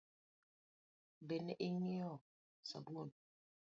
Be 1.27 1.35
ne 1.45 1.53
ing'iewo 1.65 2.15
sabun? 2.69 3.09